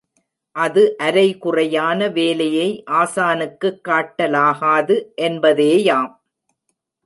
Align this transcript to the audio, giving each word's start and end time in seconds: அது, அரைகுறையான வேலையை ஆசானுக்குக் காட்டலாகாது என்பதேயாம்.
அது, 0.55 0.97
அரைகுறையான 0.97 2.07
வேலையை 2.07 2.83
ஆசானுக்குக் 2.91 3.79
காட்டலாகாது 3.87 4.97
என்பதேயாம். 5.21 6.11